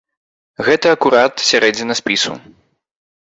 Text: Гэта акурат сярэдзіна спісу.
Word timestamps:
Гэта 0.69 0.87
акурат 0.95 1.33
сярэдзіна 1.49 1.99
спісу. 2.01 2.33